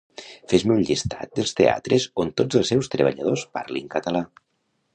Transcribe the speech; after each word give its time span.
Fes-me 0.53 0.71
un 0.77 0.79
llistat 0.87 1.35
dels 1.39 1.53
teatres 1.59 2.07
on 2.23 2.31
tots 2.41 2.59
els 2.61 2.73
seus 2.73 2.89
treballadors 2.95 3.47
parlin 3.59 3.93
català 3.97 4.27